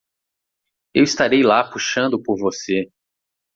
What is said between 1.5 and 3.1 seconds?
puxando por você.